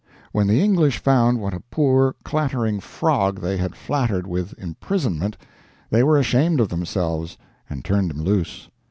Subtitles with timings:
[0.31, 5.37] When the English found what a poor, clattering frog they had flattered with imprisonment,
[5.91, 7.37] they were ashamed of themselves,
[7.69, 8.67] and turned him loose.